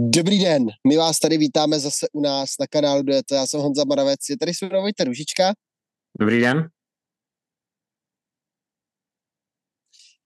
[0.00, 3.34] Dobrý den, my vás tady vítáme zase u nás na kanálu Dueto.
[3.34, 5.52] Já jsem Honza Moravec, je tady se mnou Vojta Ružička.
[6.20, 6.68] Dobrý den.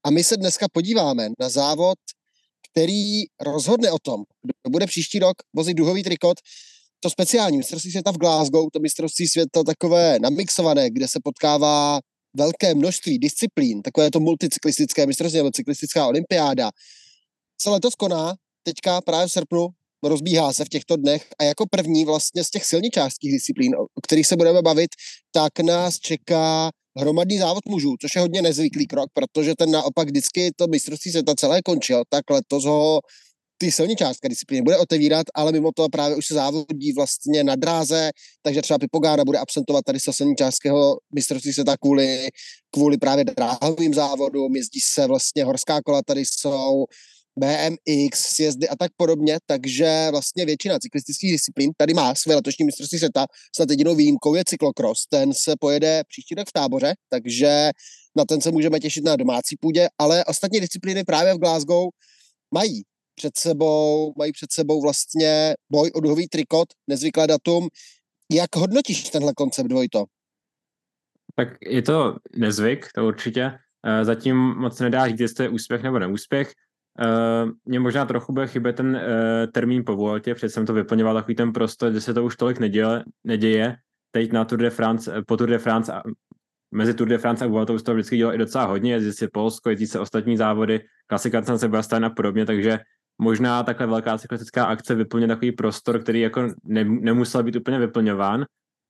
[0.05, 1.99] A my se dneska podíváme na závod,
[2.71, 6.39] který rozhodne o tom, kdo bude příští rok vozit duhový trikot.
[7.01, 12.01] To speciální mistrovství světa v Glasgow, to mistrovství světa takové namixované, kde se potkává
[12.37, 16.71] velké množství disciplín, takové to multicyklistické mistrovství nebo cyklistická olympiáda,
[17.61, 19.69] se letos koná teďka právě v srpnu
[20.03, 24.27] rozbíhá se v těchto dnech a jako první vlastně z těch silničářských disciplín, o kterých
[24.27, 24.91] se budeme bavit,
[25.33, 30.51] tak nás čeká hromadný závod mužů, což je hodně nezvyklý krok, protože ten naopak vždycky
[30.57, 33.01] to mistrovství světa celé končil, tak letos ho
[33.59, 38.11] ty silničářské disciplíny bude otevírat, ale mimo to právě už se závodí vlastně na dráze,
[38.43, 42.29] takže třeba Pipogána bude absentovat tady z silničářského mistrovství světa kvůli,
[42.71, 46.85] kvůli právě dráhovým závodům, jezdí se vlastně horská kola, tady jsou
[47.39, 52.99] BMX, sjezdy a tak podobně, takže vlastně většina cyklistických disciplín tady má své letošní mistrovství
[52.99, 57.71] světa, snad jedinou výjimkou je cyklokros, ten se pojede příští rok v táboře, takže
[58.17, 61.89] na ten se můžeme těšit na domácí půdě, ale ostatní disciplíny právě v Glasgow
[62.55, 62.83] mají
[63.15, 67.69] před sebou, mají před sebou vlastně boj o duhový trikot, nezvyklé datum.
[68.33, 70.05] Jak hodnotíš tenhle koncept, Dvojto?
[71.35, 73.53] Tak je to nezvyk, to určitě.
[73.87, 76.53] Eh, zatím moc nedá říct, jestli to je úspěch nebo neúspěch.
[77.01, 81.15] Uh, mě možná trochu bude chybět ten uh, termín po Vueltě, protože jsem to vyplňoval
[81.15, 83.77] takový ten prostor, kde se to už tolik neděje, neděje.
[84.11, 86.03] Teď na Tour de France, eh, po Tour de France a
[86.71, 89.29] mezi Tour de France a Vueltou se to vždycky dělo i docela hodně, jezdí se
[89.33, 92.79] Polsko, jezdí se ostatní závody, klasika San Sebastian a podobně, takže
[93.19, 98.45] možná takhle velká cyklistická akce vyplně takový prostor, který jako ne, nemusel být úplně vyplňován,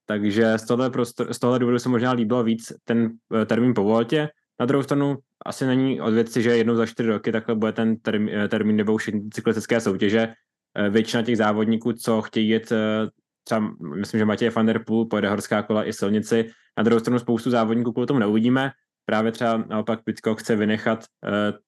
[0.06, 3.10] takže z tohle, prostor, z tohle důvodu se možná líbilo víc ten
[3.46, 4.28] termín po Vueltě.
[4.62, 7.96] Na druhou stranu asi není od věci, že jednou za čtyři roky takhle bude ten
[7.96, 10.34] termín, eh, termín nebo už cyklistické soutěže.
[10.74, 13.08] Eh, většina těch závodníků, co chtějí jet, eh,
[13.44, 16.50] třeba myslím, že Matěj van der Poel pojede horská kola i silnici.
[16.78, 18.70] Na druhou stranu spoustu závodníků kvůli tomu neuvidíme.
[19.04, 21.04] Právě třeba naopak Pitko chce vynechat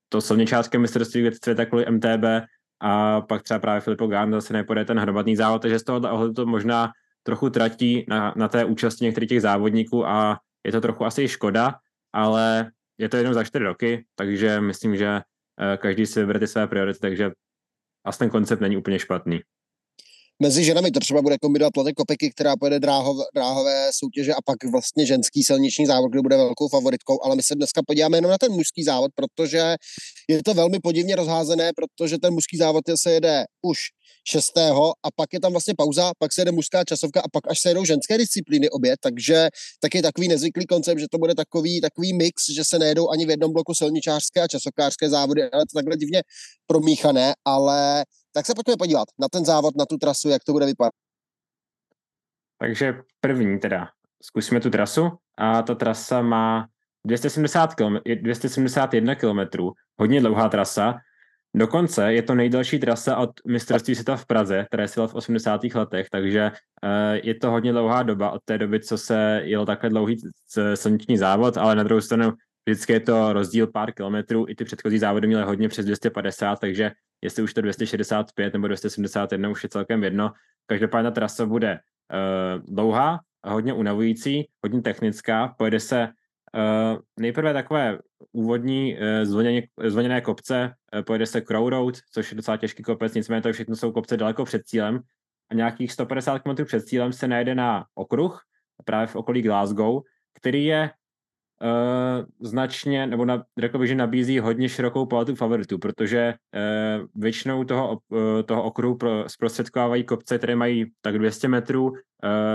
[0.08, 2.46] to silničářské mistrovství světa kvůli MTB
[2.80, 6.32] a pak třeba právě Filippo Gann zase nepojede ten hromadný závod, takže z tohohle ohledu
[6.34, 6.90] to možná
[7.22, 11.74] trochu tratí na, na té účasti některých těch závodníků a je to trochu asi škoda,
[12.12, 15.20] ale je to jenom za čtyři roky, takže myslím, že
[15.60, 17.30] eh, každý si vybere ty své priority, takže
[18.04, 19.40] asi ten koncept není úplně špatný.
[20.42, 24.56] Mezi ženami to třeba bude kombinovat Lotte Kopeky, která pojede dráhov, dráhové soutěže a pak
[24.70, 28.38] vlastně ženský silniční závod, kde bude velkou favoritkou, ale my se dneska podíváme jenom na
[28.38, 29.76] ten mužský závod, protože
[30.28, 33.78] je to velmi podivně rozházené, protože ten mužský závod se jede už
[34.28, 34.58] 6.
[35.02, 37.70] a pak je tam vlastně pauza, pak se jede mužská časovka a pak až se
[37.70, 39.48] jedou ženské disciplíny obě, takže
[39.80, 43.26] tak je takový nezvyklý koncept, že to bude takový, takový mix, že se nejedou ani
[43.26, 46.22] v jednom bloku silničářské a časovkářské závody, ale to takhle divně
[46.66, 50.66] promíchané, ale tak se pojďme podívat na ten závod, na tu trasu, jak to bude
[50.66, 50.92] vypadat.
[52.58, 53.88] Takže první teda,
[54.22, 56.66] zkusíme tu trasu a ta trasa má
[57.06, 59.40] 270 km, 271 km,
[59.98, 60.94] hodně dlouhá trasa,
[61.56, 65.64] Dokonce je to nejdelší trasa od mistrovství světa v Praze, které se v 80.
[65.74, 66.90] letech, takže uh,
[67.22, 70.16] je to hodně dlouhá doba od té doby, co se jel takhle dlouhý
[70.74, 72.32] silniční závod, ale na druhou stranu
[72.66, 76.90] vždycky je to rozdíl pár kilometrů, i ty předchozí závody měly hodně přes 250, takže
[77.24, 80.32] jestli už to 265 nebo 271 už je celkem jedno.
[80.66, 86.08] Každopádně ta trasa bude uh, dlouhá, hodně unavující, hodně technická, pojede se
[86.54, 87.98] Uh, nejprve takové
[88.32, 93.14] úvodní uh, zvoněné, zvoněné kopce, uh, pojede se Crow Road, což je docela těžký kopec,
[93.14, 95.00] nicméně to všechno jsou kopce daleko před cílem
[95.50, 98.40] a nějakých 150 km před cílem se najde na okruh,
[98.84, 100.02] právě v okolí Glasgow,
[100.34, 100.90] který je
[102.40, 107.98] značně, nebo na, řekl bych, že nabízí hodně širokou paletu favoritů, protože uh, většinou toho,
[108.08, 111.90] uh, toho okruhu pro, zprostředkovávají kopce, které mají tak 200 metrů.
[111.90, 111.96] Uh,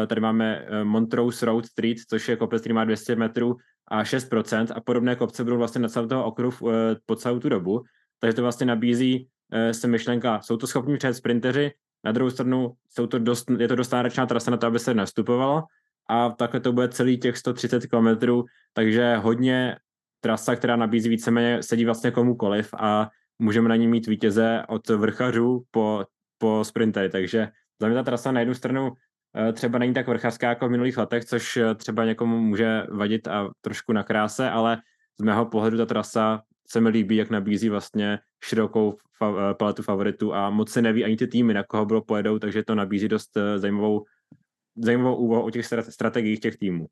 [0.07, 3.55] tady máme Montrose Road Street, což je kopec, který má 200 metrů
[3.87, 6.71] a 6% a podobné kopce budou vlastně na celou toho okruhu uh,
[7.05, 7.83] po celou tu dobu.
[8.19, 11.71] Takže to vlastně nabízí uh, se myšlenka, jsou to schopní před sprinteři,
[12.03, 14.93] na druhou stranu jsou to dost, je to dost náročná trasa na to, aby se
[14.93, 15.63] nastupovalo
[16.09, 18.07] a takhle to bude celý těch 130 km,
[18.73, 19.75] takže hodně
[20.21, 23.09] trasa, která nabízí víceméně sedí vlastně komukoliv a
[23.39, 26.05] můžeme na ní mít vítěze od vrchařů po,
[26.37, 27.47] po sprintery, takže
[27.81, 28.91] za mě ta trasa na jednu stranu
[29.35, 33.27] eh, třeba není tak vrchařská jako v minulých letech, což eh, třeba někomu může vadit
[33.27, 34.77] a trošku na kráse, ale
[35.19, 39.83] z mého pohledu ta trasa se mi líbí, jak nabízí vlastně širokou fa- eh, paletu
[39.83, 43.07] favoritů a moc se neví ani ty týmy, na koho budou pojedou, takže to nabízí
[43.07, 44.05] dost zajímavou
[44.83, 46.87] zajímavou úvahu o těch strategiích těch týmů.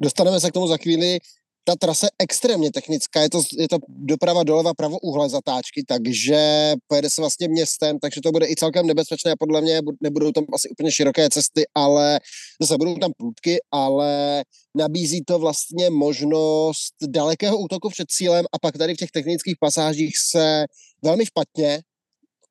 [0.00, 1.18] Dostaneme se k tomu za chvíli.
[1.66, 6.72] ta trasa je extrémně technická, je to, je to doprava doleva pravo úhle zatáčky, takže
[6.86, 10.44] pojede se vlastně městem, takže to bude i celkem nebezpečné a podle mě nebudou tam
[10.54, 12.20] asi úplně široké cesty, ale
[12.60, 14.44] zase budou tam průdky, ale
[14.76, 20.14] nabízí to vlastně možnost dalekého útoku před cílem a pak tady v těch technických pasážích
[20.18, 20.64] se
[21.02, 21.82] velmi špatně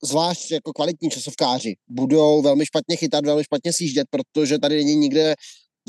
[0.05, 5.35] zvlášť jako kvalitní časovkáři budou velmi špatně chytat, velmi špatně sjíždět, protože tady není nikde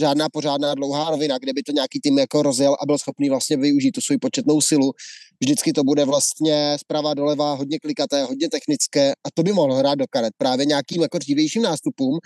[0.00, 3.56] žádná pořádná dlouhá rovina, kde by to nějaký tým jako rozjel a byl schopný vlastně
[3.56, 4.92] využít tu svou početnou silu.
[5.40, 9.94] Vždycky to bude vlastně zprava doleva hodně klikaté, hodně technické a to by mohlo hrát
[9.94, 12.18] do karet právě nějakým jako dřívějším nástupům,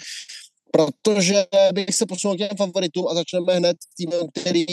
[0.73, 4.65] protože bych se posunul k těm favoritům a začneme hned s týmem, který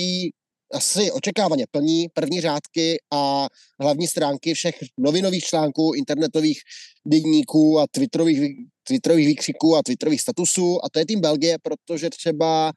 [0.74, 3.48] asi očekávaně plní první řádky a
[3.80, 6.60] hlavní stránky všech novinových článků, internetových
[7.08, 8.40] denníků a twitterových,
[8.84, 12.74] twitterových výkřiků a twitterových statusů a to je tým Belgie, protože třeba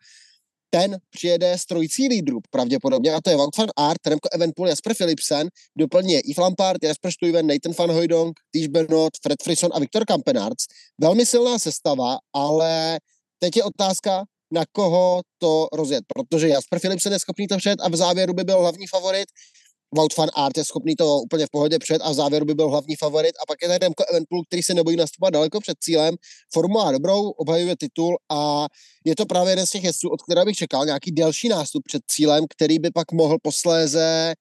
[0.70, 4.94] ten přijede s trojicí lídrů pravděpodobně a to je Wout van Aert, Remco Evenpool, Jasper
[4.94, 5.48] Philipsen,
[5.78, 10.04] doplní je Yves Lampard, Jasper Stuyven, Nathan van Hooydonk, Tish Bernot, Fred Frisson a Viktor
[10.04, 10.64] Kampenarts.
[11.00, 12.98] Velmi silná sestava, ale
[13.38, 17.88] teď je otázka, na koho to rozjet, protože Jasper Philipsen je schopný to před a
[17.88, 19.28] v závěru by byl hlavní favorit,
[19.94, 22.68] Wout van Aert je schopný to úplně v pohodě před a v závěru by byl
[22.68, 23.32] hlavní favorit.
[23.42, 26.14] A pak je tady Remco Evenpool, který se nebojí nastupovat daleko před cílem,
[26.52, 28.66] formu má dobrou, obhajuje titul a
[29.04, 32.02] je to právě jeden z těch jezdců, od kterého bych čekal nějaký delší nástup před
[32.06, 34.34] cílem, který by pak mohl posléze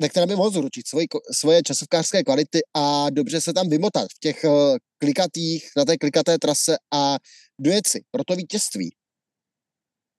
[0.00, 4.18] ve kterém by mohl zručit svoje, svoje časovkářské kvality a dobře se tam vymotat v
[4.20, 7.16] těch uh, klikatých, na té klikaté trase a
[7.60, 8.94] dojet si pro to vítězství.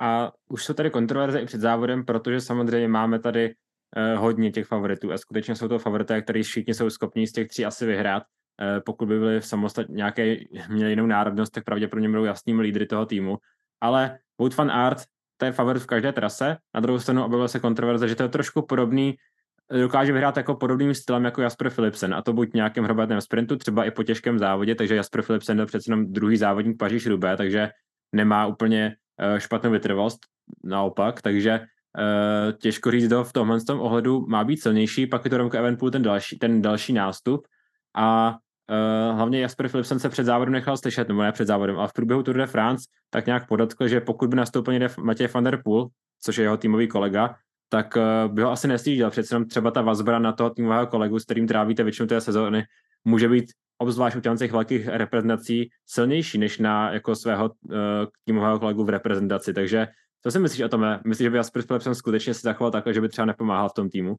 [0.02, 4.68] A už jsou tady kontroverze i před závodem, protože samozřejmě máme tady uh, hodně těch
[4.68, 8.24] favoritů a skutečně jsou to favorité, který všichni jsou schopni z těch tří asi vyhrát.
[8.24, 10.38] Uh, pokud by byli samostatně nějaké,
[10.70, 13.38] měli jinou národnost, tak pravděpodobně budou jasnými lídry toho týmu.
[13.82, 15.04] Ale Wout van Aert,
[15.38, 16.58] to je favorit v každé trase.
[16.74, 19.18] Na druhou stranu objevila se kontroverze, že to je trošku podobný
[19.80, 23.86] dokáže vyhrát jako podobným stylem jako Jasper Philipsen a to buď nějakém hrobatném sprintu, třeba
[23.86, 27.70] i po těžkém závodě, takže Jasper Philipsen byl přece jenom druhý závodník paříž rubé takže
[28.16, 28.96] nemá úplně
[29.32, 30.20] uh, špatnou vytrvalost,
[30.64, 35.30] naopak, takže uh, těžko říct, kdo v tomhle tom ohledu má být silnější, pak je
[35.30, 37.48] to Remco Evenpool ten další, ten další nástup.
[37.96, 38.38] A
[38.72, 41.94] Uh, hlavně Jasper Philipsen se před závodem nechal slyšet, nebo ne před závodem, ale v
[41.94, 45.62] průběhu Tour de France tak nějak podotkl, že pokud by nastoupil někde Matěj van der
[45.64, 45.88] Poel,
[46.24, 47.36] což je jeho týmový kolega,
[47.72, 49.10] tak uh, by ho asi nestížil.
[49.10, 52.64] Přece jenom třeba ta vazba na toho týmového kolegu, s kterým trávíte většinu té sezóny,
[53.06, 53.46] může být
[53.78, 57.76] obzvlášť u těch velkých reprezentací silnější než na jako svého uh,
[58.26, 59.54] týmového kolegu v reprezentaci.
[59.54, 59.88] Takže
[60.24, 61.00] co si myslíš o tom?
[61.06, 63.90] Myslíš, že by Jasper Philipsen skutečně si zachoval takhle, že by třeba nepomáhal v tom
[63.90, 64.16] týmu?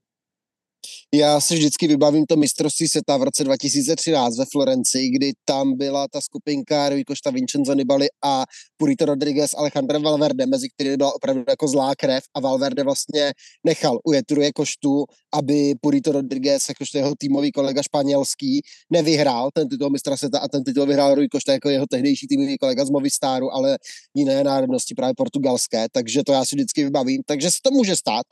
[1.15, 6.09] Já si vždycky vybavím to mistrovství světa v roce 2013 ve Florenci, kdy tam byla
[6.09, 8.45] ta skupinka Rui Costa, Vincenzo Nibali a
[8.77, 13.33] Purito Rodriguez, Alejandro Valverde, mezi kterými byla opravdu jako zlá krev a Valverde vlastně
[13.67, 19.91] nechal ujet Rui Koštu, aby Purito Rodriguez, jakožto jeho týmový kolega španělský, nevyhrál ten titul
[19.91, 23.55] mistra světa a ten titul vyhrál Rui Košta jako jeho tehdejší týmový kolega z Movistaru,
[23.55, 23.79] ale
[24.15, 27.23] jiné národnosti, právě portugalské, takže to já si vždycky vybavím.
[27.27, 28.27] Takže se to může stát,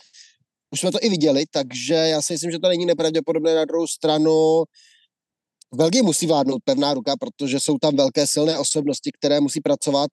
[0.71, 3.87] už jsme to i viděli, takže já si myslím, že to není nepravděpodobné na druhou
[3.87, 4.65] stranu.
[5.73, 10.11] V Belgii musí vládnout pevná ruka, protože jsou tam velké silné osobnosti, které musí pracovat.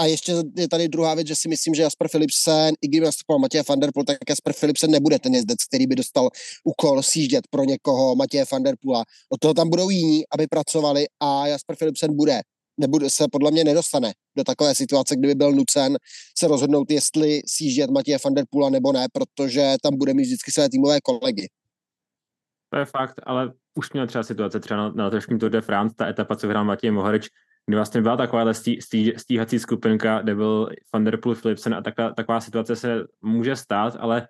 [0.00, 3.38] A ještě je tady druhá věc, že si myslím, že Jasper Philipsen, i kdyby nastupoval
[3.38, 6.30] Matěj van der Poel, tak Jasper Philipsen nebude ten jezdec, který by dostal
[6.64, 9.04] úkol sjíždět pro někoho Matěje van der Poola.
[9.28, 12.40] Od toho tam budou jiní, aby pracovali a Jasper Philipsen bude
[12.76, 15.96] nebude, se podle mě nedostane do takové situace, kdyby byl nucen
[16.38, 20.52] se rozhodnout, jestli sjíždět Matěje van der Poola nebo ne, protože tam bude mít vždycky
[20.52, 21.48] své týmové kolegy.
[22.72, 25.94] To je fakt, ale už měl třeba situace třeba na, na letošním Tour de France,
[25.98, 27.28] ta etapa, co vyhrál Matěj Mohorič,
[27.66, 31.82] kdy vlastně byla taková stí, stí, stíhací skupinka, kde byl Van der Poel, Philipsen a
[31.82, 34.28] taková, taková situace se může stát, ale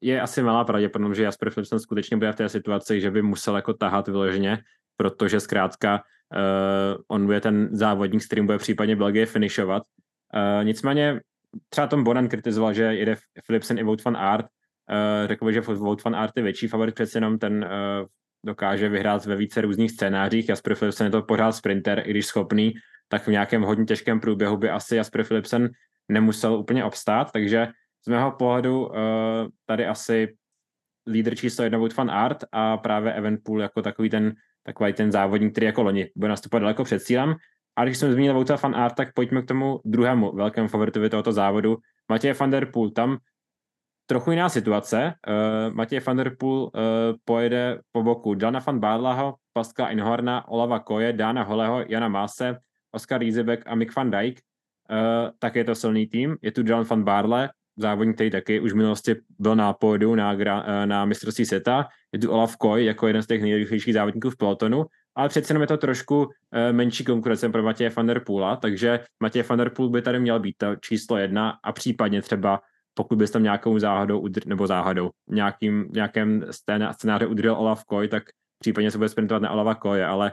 [0.00, 3.56] je asi malá pravděpodobnost, že Jasper Philipsen skutečně bude v té situaci, že by musel
[3.56, 4.58] jako tahat vyloženě,
[5.00, 9.82] protože zkrátka Uh, on bude ten závodník, s kterým bude případně Belgie finišovat.
[9.82, 11.20] Uh, nicméně
[11.68, 13.16] třeba Tom Bonan kritizoval, že jede
[13.46, 14.46] Philipsen i Wout van Aert.
[14.46, 18.06] Uh, řekl bych, že Wout van Aert je větší favorit, přece jenom ten uh,
[18.46, 20.48] dokáže vyhrát ve více různých scénářích.
[20.48, 22.72] Jasper Philipsen je to pořád sprinter, i když schopný,
[23.08, 25.70] tak v nějakém hodně těžkém průběhu by asi Jasper Philipsen
[26.08, 27.68] nemusel úplně obstát, takže
[28.06, 28.94] z mého pohledu uh,
[29.66, 30.36] tady asi
[31.06, 35.52] lídr číslo jedna Wout van Aert a právě Evenpool jako takový ten takový ten závodník,
[35.52, 37.34] který jako loni bude nastupovat daleko před cílem.
[37.76, 41.32] A když jsem zmínil Vouta fan Art, tak pojďme k tomu druhému velkému favoritovi tohoto
[41.32, 41.76] závodu,
[42.08, 42.90] Matěj van der Poel.
[42.90, 43.18] Tam
[44.06, 45.14] trochu jiná situace.
[45.28, 46.70] Uh, Matěj van der Poel uh,
[47.24, 52.58] pojede po boku Dana van Barlaho, Pascal Inhorna, Olava Koje, Dana Holeho, Jana Mase,
[52.92, 54.40] Oskar Rizebek a Mick van Dijk.
[54.90, 56.36] Uh, tak je to silný tým.
[56.42, 60.36] Je tu John van Barle, závodník, který taky už v minulosti byl na pódiu na,
[60.84, 61.88] na mistrovství světa.
[62.12, 65.60] Je tu Olaf Koy jako jeden z těch nejrychlejších závodníků v pelotonu, ale přece jenom
[65.60, 66.28] je to trošku
[66.72, 70.40] menší konkurence pro Matěje van der Poola, takže Matěj van der Poel by tady měl
[70.40, 72.60] být číslo jedna a případně třeba
[72.94, 76.44] pokud bys tam nějakou záhadou, nebo záhadou, nějakým, nějakém
[76.92, 78.22] scénáře udržel Olaf Koy, tak
[78.58, 80.32] případně se bude sprintovat na Olava Koje, ale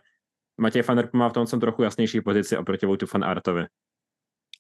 [0.61, 3.65] Matěj van der má v tom jsem trochu jasnější pozici oproti Voutu van Artovi.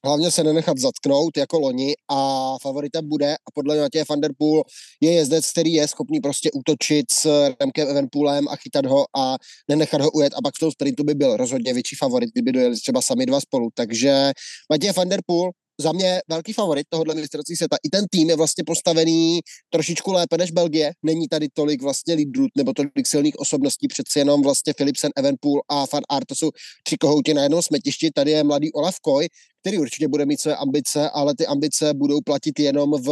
[0.05, 4.31] Hlavně se nenechat zatknout jako loni a favoritem bude a podle mě Matěj van der
[4.37, 4.63] Poel
[5.01, 9.35] je jezdec, který je schopný prostě útočit s Remkem Evenpoolem a chytat ho a
[9.69, 12.75] nenechat ho ujet a pak v tom sprintu by byl rozhodně větší favorit, kdyby dojeli
[12.75, 13.69] třeba sami dva spolu.
[13.73, 14.31] Takže
[14.71, 15.51] Matěj van der Poel
[15.81, 17.77] za mě velký favorit tohohle mistrovství světa.
[17.83, 19.39] I ten tým je vlastně postavený
[19.69, 20.91] trošičku lépe než Belgie.
[21.03, 25.85] Není tady tolik vlastně lídrů nebo tolik silných osobností, přeci jenom vlastně Philipsen, Evenpool a
[25.93, 26.49] Van Aert, to jsou
[26.83, 28.11] tři kohouti na jednom smetišti.
[28.11, 29.27] Tady je mladý Olaf Koy,
[29.67, 33.09] který určitě bude mít své ambice, ale ty ambice budou platit jenom v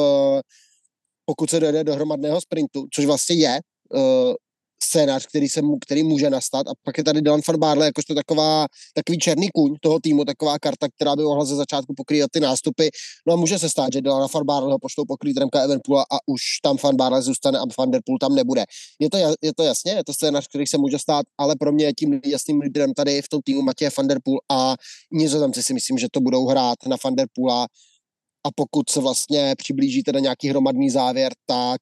[1.26, 3.60] pokud se dojde do hromadného sprintu, což vlastně je
[3.94, 4.34] uh,
[4.86, 6.68] scénář, který, se mu, který může nastat.
[6.68, 10.60] A pak je tady Dylan van Barle, jakožto taková, takový černý kůň toho týmu, taková
[10.60, 12.88] karta, která by mohla ze začátku pokrývat ty nástupy.
[13.28, 16.18] No a může se stát, že Dylan van Barle ho poštou pokrýt Remka Evenpoola a
[16.26, 18.66] už tam van Barle zůstane a Van Der Poel tam nebude.
[19.00, 21.86] Je to, je to jasně, je to scénář, který se může stát, ale pro mě
[21.86, 24.76] je tím jasným lídrem tady v tom týmu Matěje Van Der Poel a
[25.12, 27.68] Nizozemci si myslím, že to budou hrát na Van Der Poola
[28.46, 31.82] a pokud se vlastně přiblíží teda nějaký hromadný závěr, tak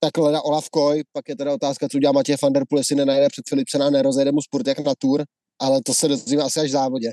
[0.00, 2.96] tak hledá Olaf Koy, pak je teda otázka, co udělá Matěj van der Poel, jestli
[2.96, 5.24] nenajde před Philipsena a nerozejde mu sport jak na tour,
[5.60, 7.10] ale to se dozvíme asi až v závodě.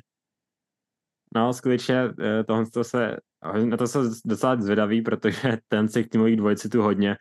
[1.36, 3.18] No, skutečně eh, tohle to se,
[3.66, 7.16] na to se docela zvědavý, protože ten si k týmový dvojici tu hodně.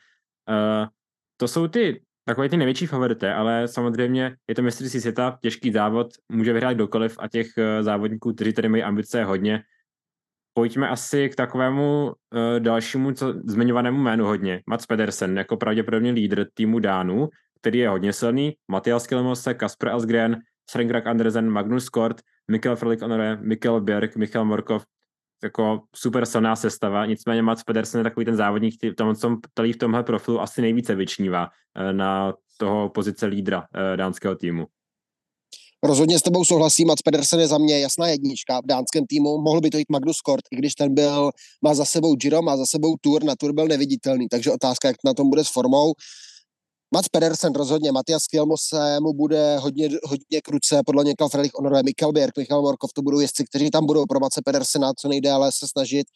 [0.48, 0.88] Uh,
[1.36, 6.06] to jsou ty takové ty největší favority, ale samozřejmě je to mistrovství světa, těžký závod,
[6.28, 9.62] může vyhrát kdokoliv a těch eh, závodníků, kteří tady mají ambice hodně,
[10.54, 12.12] pojďme asi k takovému uh,
[12.58, 14.62] dalšímu co, zmiňovanému jménu hodně.
[14.66, 17.28] Mats Pedersen jako pravděpodobně lídr týmu Dánů,
[17.60, 18.52] který je hodně silný.
[18.68, 22.20] Matias Kilmose, Kasper Asgren, Srengrak Andersen, Magnus Kort,
[22.50, 24.84] Mikkel Frlik Honore, Mikkel Bjerg, Michal Morkov,
[25.42, 29.76] jako super silná sestava, nicméně Mats Pedersen je takový ten závodník, který, tom, který v
[29.76, 34.66] tomhle profilu asi nejvíce vyčnívá uh, na toho pozice lídra uh, dánského týmu.
[35.84, 39.60] Rozhodně s tebou souhlasím, Mats Pedersen je za mě jasná jednička v dánském týmu, mohl
[39.60, 41.30] by to jít Magnus Kort, i když ten byl,
[41.62, 44.96] má za sebou Giro, má za sebou Tour, na Tour byl neviditelný, takže otázka, jak
[45.04, 45.92] na tom bude s formou.
[46.94, 52.12] Mats Pedersen rozhodně, Matias Kielmose mu bude hodně, hodně kruce, podle Karl Frelich Honoré, Mikkel
[52.12, 55.68] Bjerg, Michal Morkov, to budou jezdci, kteří tam budou pro Matse Pedersena co nejdéle se
[55.68, 56.06] snažit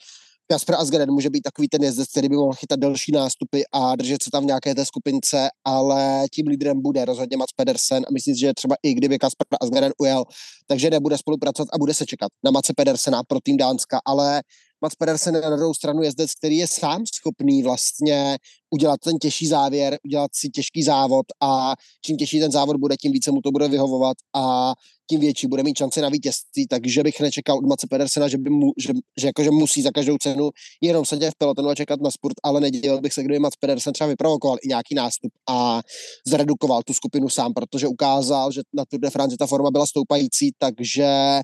[0.51, 4.23] Kasper Asgren může být takový ten jezdec, který by mohl chytat delší nástupy a držet
[4.23, 8.35] se tam v nějaké té skupince, ale tím lídrem bude rozhodně Mats Pedersen a myslím
[8.35, 10.25] si, že třeba i kdyby Kasper Asgren ujel,
[10.67, 14.43] takže nebude spolupracovat a bude se čekat na Matse Pedersena pro tým Dánska, ale
[14.81, 18.39] Mats Pedersen je na druhou stranu jezdec, který je sám schopný vlastně
[18.71, 23.13] udělat ten těžší závěr, udělat si těžký závod a čím těžší ten závod bude, tím
[23.13, 24.75] více mu to bude vyhovovat a
[25.11, 28.51] tím větší bude mít šanci na vítězství, takže bych nečekal od Mace Pedersena, že, by
[28.51, 32.11] mu, že, že jakože musí za každou cenu jenom sedět v pelotonu a čekat na
[32.11, 35.81] sport, ale nedělal bych se, kdyby Mac Pedersen třeba vyprovokoval i nějaký nástup a
[36.27, 40.51] zredukoval tu skupinu sám, protože ukázal, že na Tour de France ta forma byla stoupající,
[40.59, 41.41] takže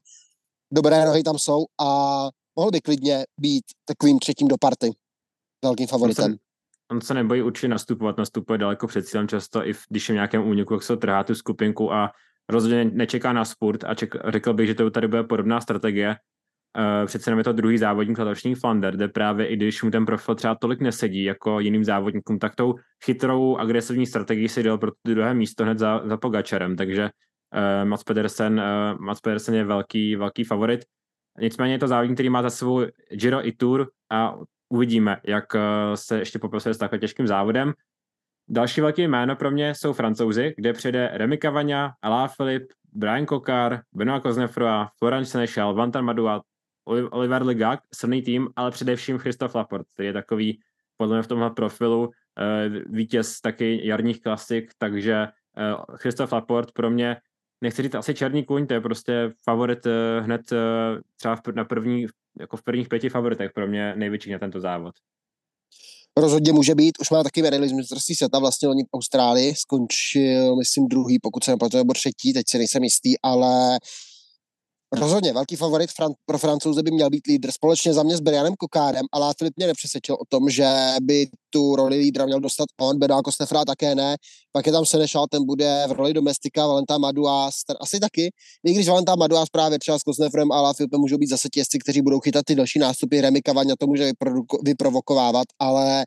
[0.72, 4.90] dobré nohy tam jsou a mohl by klidně být takovým třetím do party,
[5.64, 6.24] velkým favoritem.
[6.24, 6.38] On se,
[6.92, 10.46] on se nebojí určitě nastupovat, nastupuje daleko před cílem často, i když je v nějakém
[10.46, 12.12] úniku, jak se trhá tu skupinku a
[12.48, 16.16] rozhodně nečeká na spurt a ček, řekl bych, že to tady bude podobná strategie.
[16.78, 20.06] Uh, přece jenom je to druhý závodník letošní Flander, kde právě i když mu ten
[20.06, 24.90] profil třeba tolik nesedí jako jiným závodníkům, tak tou chytrou agresivní strategii si dal pro
[24.90, 29.64] to druhé místo hned za, za Pogačarem, takže uh, Mats Pedersen, uh, Mats Pedersen je
[29.64, 30.80] velký, velký favorit.
[31.40, 34.34] Nicméně je to závodník, který má za sebou Giro i Tour a
[34.68, 35.44] uvidíme, jak
[35.94, 37.72] se ještě poprosuje s takhle těžkým závodem.
[38.48, 43.80] Další velké jméno pro mě jsou francouzi, kde přijde Remy Cavagna, Alain Philippe, Brian Kokar,
[43.92, 46.42] Benoit Koznefroa, Florence Senechal, Vantan Madua,
[46.84, 50.60] Oliver Legac, silný tým, ale především Christophe Laporte, který je takový
[50.96, 56.90] podle mě v tomhle profilu eh, vítěz taky jarních klasik, takže eh, Christophe Laporte pro
[56.90, 57.16] mě,
[57.64, 60.40] nechci říct asi černý kůň, to je prostě favorit eh, hned
[61.16, 62.06] třeba na první,
[62.40, 64.94] jako v prvních pěti favoritech pro mě největší na tento závod
[66.16, 66.98] rozhodně může být.
[67.00, 71.44] Už má taky medaili z mistrovství světa, vlastně oni v Austrálii skončil, myslím, druhý, pokud
[71.44, 73.78] se nepamatuju, nebo třetí, teď se nejsem jistý, ale
[75.00, 78.54] Rozhodně, velký favorit Fran- pro francouze by měl být lídr společně za mě s Brianem
[78.58, 82.98] Kokárem, ale Filip mě nepřesvědčil o tom, že by tu roli lídra měl dostat on,
[82.98, 84.16] Beda Kostefra také ne.
[84.52, 88.32] Pak je tam Senešal, ten bude v roli domestika, Valentá Maduás, ten asi taky.
[88.64, 92.02] I když Valentá Maduás právě třeba s Kostefrem a Filipem můžou být zase tězci, kteří
[92.02, 94.12] budou chytat ty další nástupy, Remy Kavaňa to může
[94.64, 96.04] vyprovokovávat, ale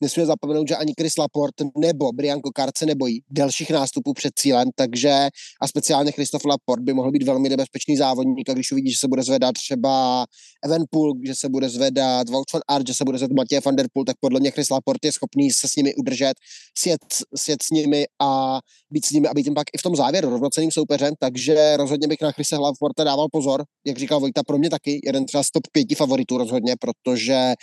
[0.00, 4.68] nesmíme zapomenout, že ani Chris Laporte nebo Brian Kokard se nebojí delších nástupů před cílem,
[4.74, 5.28] takže
[5.60, 9.08] a speciálně Christoph Laporte by mohl být velmi nebezpečný závodník a když uvidí, že se
[9.08, 10.26] bude zvedat třeba
[10.64, 13.86] Evenpool, že se bude zvedat Wout van Aert, že se bude zvedat Matěj van der
[13.92, 16.34] Poel, tak podle mě Chris Laporte je schopný se s nimi udržet,
[16.78, 17.00] sjet,
[17.36, 20.30] sjet s nimi a být s nimi a být jim pak i v tom závěru
[20.30, 24.70] rovnoceným soupeřem, takže rozhodně bych na Chrise Laporte dával pozor, jak říkal Vojta, pro mě
[24.70, 27.54] taky jeden třeba z top pěti favoritů rozhodně, protože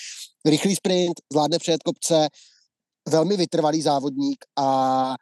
[0.45, 2.27] rychlý sprint, zvládne přejet kopce,
[3.09, 5.15] velmi vytrvalý závodník a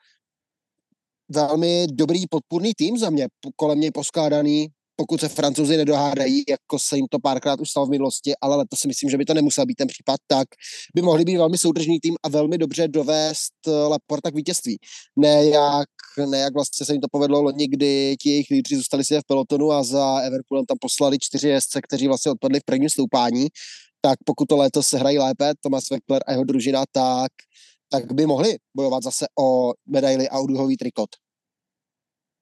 [1.29, 6.95] velmi dobrý podpůrný tým za mě, kolem něj poskládaný, pokud se francouzi nedohádají, jako se
[6.95, 9.65] jim to párkrát už stalo v minulosti, ale letos si myslím, že by to nemusel
[9.65, 10.47] být ten případ, tak
[10.95, 14.77] by mohli být velmi soudržný tým a velmi dobře dovést Laporta k vítězství.
[15.15, 15.89] Ne jak,
[16.29, 19.27] ne jak vlastně se jim to povedlo loni, kdy ti jejich lídři zůstali si v
[19.27, 23.47] pelotonu a za Everpoolem tam poslali čtyři jezdce, kteři vlastně odpadli v prvním stoupání,
[24.05, 27.31] tak pokud to léto se hrají lépe, Tomas Weckler a jeho družina, tak,
[27.89, 30.47] tak by mohli bojovat zase o medaily a o
[30.79, 31.09] trikot.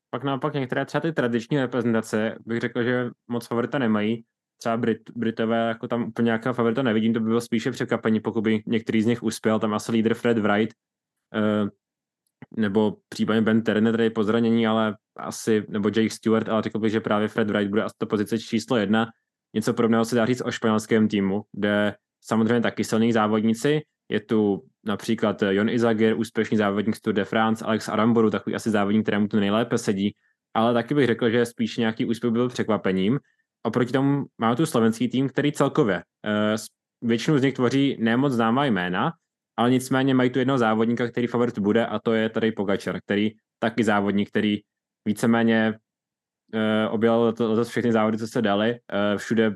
[0.10, 4.26] Pak naopak některé třeba ty tradiční reprezentace, bych řekl, že moc favorita nemají.
[4.58, 8.42] Třeba Brit, Britové, jako tam úplně nějakého favorita nevidím, to by bylo spíše překvapení, pokud
[8.42, 10.76] by některý z nich uspěl, tam asi lídr Fred Wright,
[11.36, 11.70] uh,
[12.58, 16.92] nebo případně Ben Turner, tady po zranění, ale asi, nebo Jake Stewart, ale řekl bych,
[16.92, 19.08] že právě Fred Wright bude asi to pozice číslo jedna.
[19.54, 23.82] Něco podobného se dá říct o španělském týmu, kde samozřejmě taky silní závodníci.
[24.10, 28.70] Je tu například Jon Izagir, úspěšný závodník z Tour de France, Alex Aramboru, takový asi
[28.70, 30.16] závodník, kterému to nejlépe sedí,
[30.54, 33.20] ale taky bych řekl, že spíš nějaký úspěch byl překvapením.
[33.64, 36.56] Oproti tomu máme tu slovenský tým, který celkově eh,
[37.02, 39.12] většinu z nich tvoří nemoc známá jména,
[39.58, 43.32] ale nicméně mají tu jednoho závodníka, který favorit bude a to je tady Pogačar, který
[43.60, 44.60] taky závodník, který
[45.06, 45.74] víceméně
[46.90, 49.56] objel letos všechny závody, co se dali, uh, všude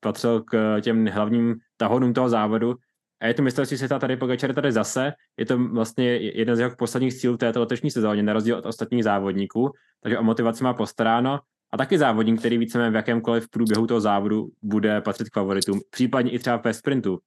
[0.00, 2.74] patřil k těm hlavním tahonům toho závodu.
[3.20, 5.12] A je to mistrovství světa tady Pogačar tady zase.
[5.38, 9.04] Je to vlastně jeden z jeho posledních cílů této letošní sezóně, na rozdíl od ostatních
[9.04, 9.70] závodníků.
[10.02, 11.40] Takže o motivaci má postaráno.
[11.72, 15.80] A taky závodník, který víceméně v jakémkoliv průběhu toho závodu bude patřit k favoritům.
[15.90, 17.18] Případně i třeba ve sprintu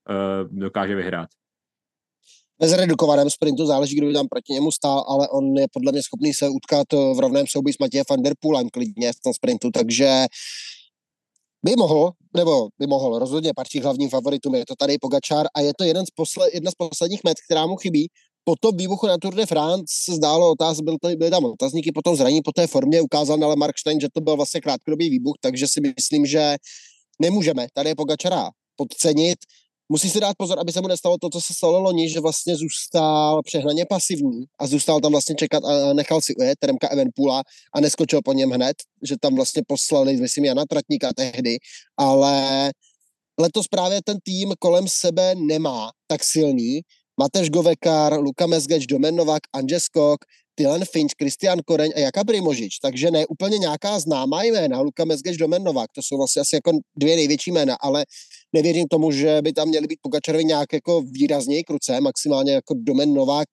[0.52, 1.30] dokáže vyhrát
[2.64, 6.04] ve zredukovaném sprintu, záleží, kdo by tam proti němu stál, ale on je podle mě
[6.04, 9.72] schopný se utkat v rovném souboji s Matějem van der Poolem klidně v tom sprintu,
[9.74, 10.26] takže
[11.66, 15.74] by mohl, nebo by mohl, rozhodně patří hlavním favoritům, je to tady Pogačár a je
[15.78, 18.08] to jeden z posle, jedna z posledních met, která mu chybí.
[18.44, 21.92] Po tom výbuchu na Tour de France se zdálo otáz, byl to, byly tam otazníky
[21.92, 25.10] po tom zraní, po té formě, ukázal ale Mark Stein, že to byl vlastně krátkodobý
[25.10, 26.56] výbuch, takže si myslím, že
[27.22, 29.38] nemůžeme tady Pogačara podcenit
[29.94, 32.56] musí si dát pozor, aby se mu nestalo to, co se stalo loni, že vlastně
[32.56, 37.44] zůstal přehnaně pasivní a zůstal tam vlastně čekat a nechal si ujet Remka Evenpula
[37.76, 41.58] a neskočil po něm hned, že tam vlastně poslali, myslím, Jana Tratníka tehdy,
[41.98, 42.72] ale
[43.40, 46.82] letos právě ten tým kolem sebe nemá tak silný.
[47.18, 52.80] Mateš Govekar, Luka Mezgeč, Domen Novak, Anže Skok, Tylen Finch, Kristian Koreň a Jaka Primožič,
[52.80, 56.72] takže ne úplně nějaká známá jména, Luka Mezgeč, Domen Novak, to jsou vlastně asi jako
[56.96, 58.06] dvě největší jména, ale
[58.54, 63.14] nevěřím tomu, že by tam měli být Pogačarovi nějak jako výrazněji kruce, maximálně jako Domen
[63.14, 63.48] Novák,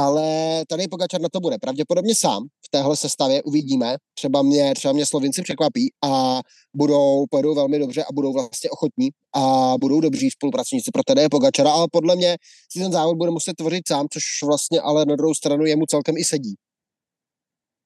[0.00, 0.24] ale
[0.68, 3.96] tady Pogačar na to bude pravděpodobně sám v téhle sestavě, uvidíme.
[4.14, 6.40] Třeba mě, třeba mě Slovinci překvapí a
[6.76, 11.72] budou, pojedou velmi dobře a budou vlastně ochotní a budou dobří spolupracovníci pro TD Pogačara,
[11.72, 12.36] ale podle mě
[12.72, 16.16] si ten závod bude muset tvořit sám, což vlastně ale na druhou stranu jemu celkem
[16.16, 16.54] i sedí.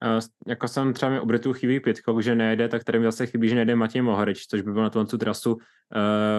[0.05, 3.27] Uh, jako jsem třeba mi u Britů chybí Pitcock, že nejde, tak tady mi zase
[3.27, 5.61] chybí, že nejde Matěj Mohorič, což by byl na tu trasu uh,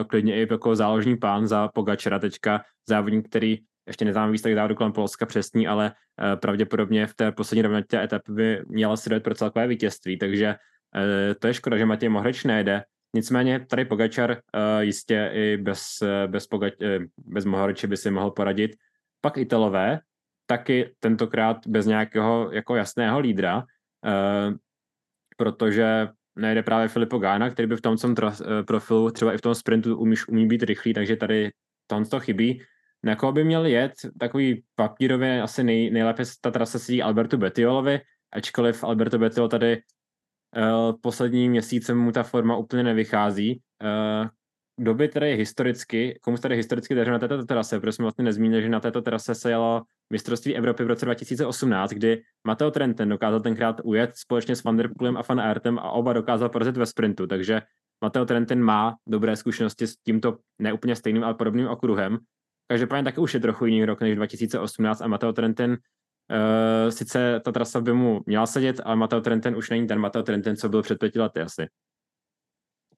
[0.07, 3.57] klidně i jako záložní pán za Pogačera teďka, závodník, který
[3.87, 8.31] ještě neznám výsledek závodu kolem Polska přesný, ale uh, pravděpodobně v té poslední rovnatě etapy
[8.31, 10.55] by měla si dojít pro celkové vítězství, takže
[10.95, 12.83] uh, to je škoda, že Matěj Mohorič nejde.
[13.13, 14.37] Nicméně tady Pogačar uh,
[14.79, 16.73] jistě i bez, bez, Pogač,
[17.17, 18.75] bez Mohoriče by si mohl poradit.
[19.21, 19.99] Pak Italové,
[20.45, 23.63] taky tentokrát bez nějakého jako jasného lídra,
[25.37, 27.97] protože nejde právě Filipo Gána, který by v tom
[28.67, 31.51] profilu třeba i v tom sprintu umí, umí být rychlý, takže tady
[32.09, 32.61] to chybí.
[33.05, 37.99] Na koho by měl jet takový papírově asi nej, nejlépe ta trasa sedí Albertu Betiolovi,
[38.33, 43.61] ačkoliv Alberto Betiol tady uh, poslední měsíce mu ta forma úplně nevychází.
[43.83, 44.27] Uh,
[44.77, 48.61] kdo by tedy historicky, komu tady historicky dařilo na této trase, protože jsme vlastně nezmínili,
[48.61, 49.81] že na této trase se jelo
[50.13, 54.89] mistrovství Evropy v roce 2018, kdy Mateo Trenten dokázal tenkrát ujet společně s Van Der
[54.97, 57.61] Poolem a Van Aertem a oba dokázal porazit ve sprintu, takže
[58.03, 62.17] Mateo Trenten má dobré zkušenosti s tímto neúplně stejným, ale podobným okruhem.
[62.67, 67.51] Každopádně taky už je trochu jiný rok než 2018 a Mateo Trenten uh, sice ta
[67.51, 70.81] trasa by mu měla sedět, ale Mateo Trenten už není ten Mateo Trenten, co byl
[70.81, 71.67] před pěti lety asi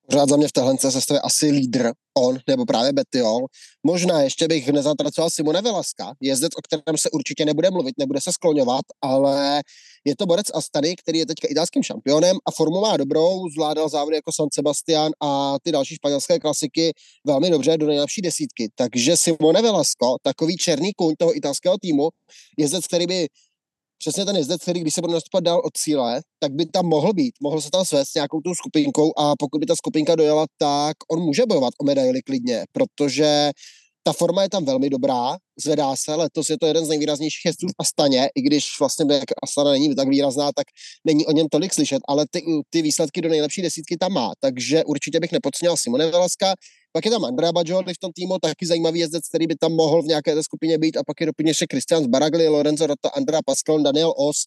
[0.09, 3.45] pořád za mě v téhle cestě asi lídr, on nebo právě Betiol.
[3.83, 8.31] Možná ještě bych nezatracoval Simone Velaska, jezdec, o kterém se určitě nebude mluvit, nebude se
[8.33, 9.61] skloňovat, ale
[10.05, 14.15] je to borec Astany, který je teďka italským šampionem a formu má dobrou, zvládal závody
[14.15, 16.93] jako San Sebastian a ty další španělské klasiky
[17.25, 18.69] velmi dobře do nejlepší desítky.
[18.75, 22.09] Takže Simone Velasco, takový černý kůň toho italského týmu,
[22.57, 23.27] jezdec, který by
[23.97, 27.13] přesně ten jezdec, který když se bude nastupovat dál od cíle, tak by tam mohl
[27.13, 30.97] být, mohl se tam svést nějakou tou skupinkou a pokud by ta skupinka dojela, tak
[31.11, 33.51] on může bojovat o medaily klidně, protože
[34.07, 37.67] ta forma je tam velmi dobrá, zvedá se, letos je to jeden z nejvýraznějších jezdců
[37.67, 40.67] v Astaně, i když vlastně jak Astana není tak výrazná, tak
[41.05, 44.83] není o něm tolik slyšet, ale ty, ty výsledky do nejlepší desítky tam má, takže
[44.83, 46.53] určitě bych nepodceňoval Simone Velaska,
[46.91, 50.01] pak je tam Andrea Bajoli v tom týmu, taky zajímavý jezdec, který by tam mohl
[50.01, 53.41] v nějaké té skupině být a pak je doplně ještě Christian Baragli, Lorenzo Rota, Andrea
[53.45, 54.45] Pascal, Daniel Os,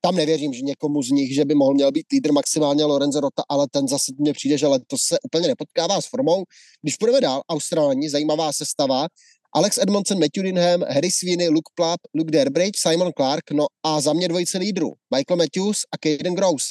[0.00, 3.42] tam nevěřím, že někomu z nich, že by mohl měl být lídr maximálně Lorenzo Rota,
[3.48, 6.44] ale ten zase mně přijde, že letos se úplně nepotkává s formou.
[6.82, 9.06] Když půjdeme dál, Australani, zajímavá sestava,
[9.54, 14.12] Alex Edmondson, Matthew Dinham, Harry Sweeney, Luke Plapp, Luke Derbridge, Simon Clark, no a za
[14.12, 16.66] mě dvojice lídrů, Michael Matthews a Caden Grouse.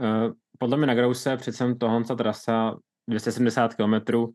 [0.00, 2.76] Uh, podle mě na Grouse přece tohle trasa
[3.08, 4.28] 270 km, uh,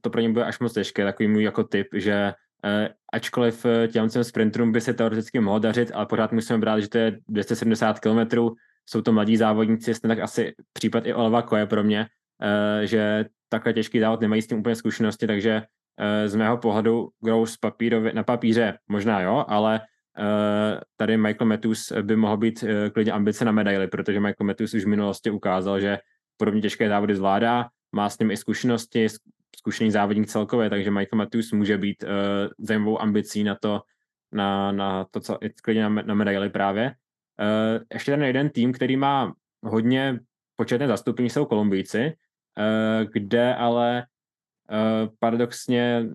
[0.00, 2.32] to pro ně bude až moc těžké, takový můj jako typ, že
[2.64, 6.88] Uh, ačkoliv uh, těm sprinterům by se teoreticky mohlo dařit, ale pořád musíme brát, že
[6.88, 8.18] to je 270 km,
[8.86, 12.06] jsou to mladí závodníci, tak asi případ i Oleva Koje pro mě,
[12.84, 15.62] že takhle těžký závod nemají s tím úplně zkušenosti, takže
[16.26, 19.80] z mého pohledu Gross papírově, na papíře možná jo, ale
[20.96, 24.88] tady Michael Matthews by mohl být klidně ambice na medaily, protože Michael Matthews už v
[24.88, 25.98] minulosti ukázal, že
[26.36, 29.06] podobně těžké závody zvládá, má s tím i zkušenosti,
[29.56, 32.08] zkušený závodník celkově, takže Michael Matthews může být uh,
[32.58, 33.80] zajímavou ambicí na to,
[34.32, 36.94] na, na to, co klidně na, na medaily právě.
[37.40, 40.18] Uh, ještě ten jeden tým, který má hodně
[40.56, 42.12] početné zastoupení, jsou Kolumbijci,
[42.58, 44.06] uh, kde ale
[44.70, 46.06] uh, paradoxně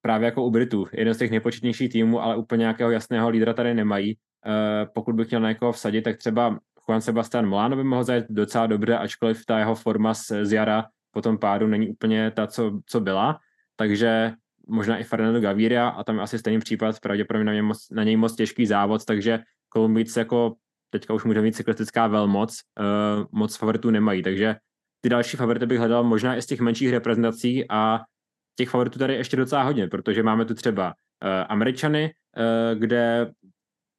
[0.00, 3.74] právě jako u Britů, jeden z těch nejpočetnějších týmů, ale úplně nějakého jasného lídra tady
[3.74, 4.16] nemají.
[4.46, 8.24] Uh, pokud bych chtěl na někoho vsadit, tak třeba Juan Sebastian Molano by mohl zajít
[8.28, 12.46] docela dobře, ačkoliv ta jeho forma z, z jara po tom pádu není úplně ta,
[12.46, 13.38] co, co byla,
[13.76, 14.32] takže
[14.68, 18.04] možná i Fernando Gaviria a tam je asi stejný případ, pravděpodobně na, něj moc, na
[18.04, 20.54] něj moc těžký závod, takže Kolumbijci jako
[20.90, 24.56] teďka už může mít cyklistická velmoc, uh, moc favoritů nemají, takže
[25.00, 28.00] ty další favority bych hledal možná i z těch menších reprezentací a
[28.56, 33.30] těch favoritů tady ještě docela hodně, protože máme tu třeba uh, Američany, uh, kde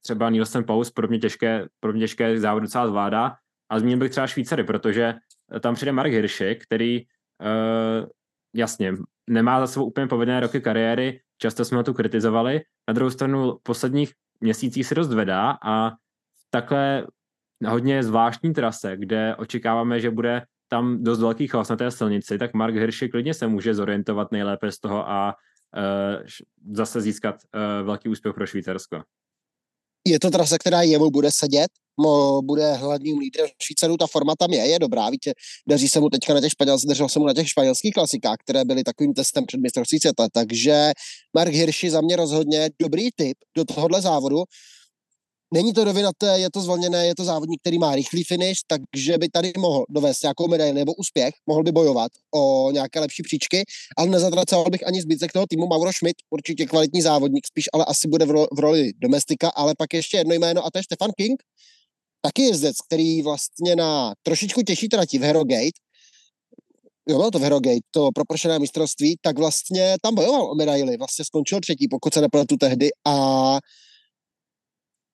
[0.04, 3.36] třeba Nielsen Paus podobně těžké, podobně těžké závod docela zvládá.
[3.70, 5.14] A zmínil bych třeba Švýcary, protože
[5.60, 8.08] tam přijde Mark Hirschi, který uh,
[8.56, 8.94] jasně
[9.30, 13.52] nemá za sebou úplně povedené roky kariéry, často jsme ho tu kritizovali, na druhou stranu
[13.52, 15.92] v posledních měsících se dost vedá a
[16.50, 17.08] takhle
[17.68, 22.54] hodně zvláštní trase, kde očekáváme, že bude tam dost velký chaos na té silnici, tak
[22.54, 25.36] Mark Hirschi klidně se může zorientovat nejlépe z toho a
[25.78, 26.26] uh,
[26.76, 29.04] zase získat uh, velký úspěch pro Švýcarsko.
[30.08, 31.68] Je to trasa, která jemu bude sedět,
[32.42, 35.32] bude hlavním lídrem Švýcarů, ta forma tam je, je dobrá, víte,
[35.68, 38.66] daří se mu teďka na těch španělských, dařilo se mu na těch španělských klasikách, které
[38.66, 40.92] byly takovým testem před mistrovství světa, takže
[41.34, 44.44] Mark Hirschi za mě rozhodně dobrý typ do tohohle závodu,
[45.54, 49.30] Není to rovinaté, je to zvolněné, je to závodník, který má rychlý finish, takže by
[49.30, 53.64] tady mohl dovést nějakou medaili nebo úspěch, mohl by bojovat o nějaké lepší příčky,
[53.98, 55.68] ale nezatracoval bych ani zbytek toho týmu.
[55.68, 60.18] Mauro Schmidt, určitě kvalitní závodník, spíš ale asi bude v roli domestika, ale pak ještě
[60.18, 61.44] jedno jméno a to je Stefan King,
[62.26, 65.78] taky jezdec, který vlastně na trošičku těžší trati v Herogate,
[67.10, 71.26] jo, bylo to v Herogate, to propršené mistrovství, tak vlastně tam bojoval o medaily, vlastně
[71.26, 73.16] skončil třetí, pokud se nepletu tehdy a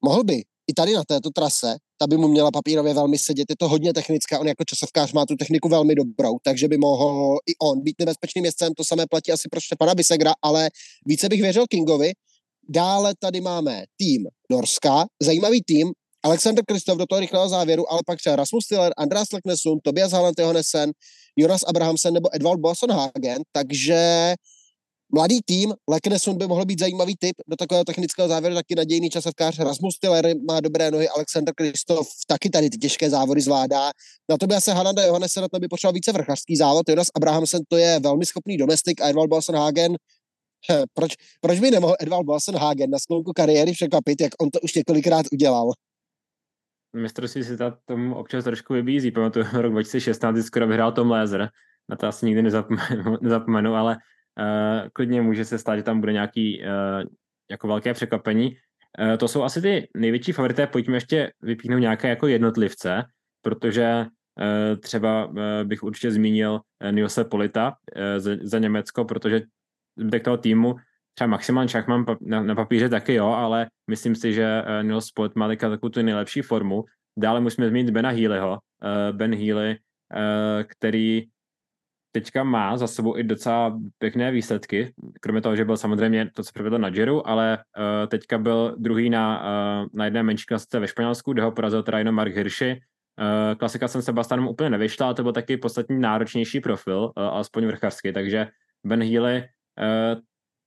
[0.05, 3.55] mohl by i tady na této trase, ta by mu měla papírově velmi sedět, je
[3.59, 7.53] to hodně technická, on jako časovkář má tu techniku velmi dobrou, takže by mohl i
[7.61, 10.69] on být nebezpečným jezdcem, to samé platí asi pro Stefana Bisegra, ale
[11.05, 12.11] více bych věřil Kingovi.
[12.69, 15.91] Dále tady máme tým Norska, zajímavý tým,
[16.23, 20.39] Alexander Kristof do toho rychlého závěru, ale pak třeba Rasmus Stiller, Andreas Leknesund, Tobias Halland
[20.39, 20.91] Johannesen,
[21.35, 24.33] Jonas Abrahamsen nebo Edvald Boasson Hagen, takže
[25.13, 29.59] Mladý tým, Leknesun by mohl být zajímavý typ do takového technického závěru, taky nadějný časovkář.
[29.59, 33.91] Rasmus Tiller má dobré nohy, Alexander Kristof taky tady ty těžké závody zvládá.
[34.29, 36.89] Na to by asi Hananda Johannesen, na to by potřeboval více vrchařský závod.
[36.89, 39.95] Jonas Abrahamsen to je velmi schopný domestik a Edvald Boassenhagen
[40.93, 45.25] proč, proč by nemohl Edvald Boassenhagen na sklonku kariéry překvapit, jak on to už několikrát
[45.31, 45.71] udělal?
[46.93, 49.11] Mistrovství světa tomu občas trošku vybízí.
[49.11, 51.49] Pamatuju rok 2016, kdy skoro vyhrál Tom Lézer.
[51.89, 56.13] Na to asi nikdy nezapomenu, nezapomenu ale uh, klidně může se stát, že tam bude
[56.13, 57.09] nějaký uh,
[57.51, 58.57] jako velké překvapení.
[58.99, 60.67] Uh, to jsou asi ty největší favorité.
[60.67, 63.03] Pojďme ještě vypíchnout nějaké jako jednotlivce,
[63.41, 69.41] protože uh, třeba uh, bych určitě zmínil uh, Nilse Polita uh, za, za Německo, protože
[69.97, 70.75] zbytek toho týmu
[71.13, 75.35] třeba Maximan Schachman na, na papíře taky jo, ale myslím si, že uh, Nils Polit
[75.35, 76.83] má takovou tu nejlepší formu.
[77.17, 78.51] Dále musíme zmínit Bena Healyho.
[78.51, 81.23] Uh, ben Healy, uh, který
[82.11, 86.51] teďka má za sebou i docela pěkné výsledky, kromě toho, že byl samozřejmě to, co
[86.53, 90.87] přivedl na Giro, ale uh, teďka byl druhý na, uh, na jedné menší klasice ve
[90.87, 92.71] Španělsku, kde ho porazil teda jenom Mark Hirschi.
[92.71, 97.65] Uh, klasika jsem Sebastianem úplně nevyšla, ale to byl taky podstatně náročnější profil, uh, alespoň
[97.65, 98.47] vrchařsky, takže
[98.85, 100.19] Ben Healy uh,